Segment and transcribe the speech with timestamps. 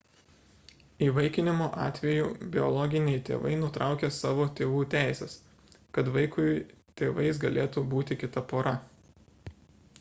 [1.07, 5.37] įvaikinimo atveju biologiniai tėvai nutraukia savo tėvų teises
[5.99, 6.49] kad vaikui
[7.03, 8.79] tėvais galėtų būti kita pora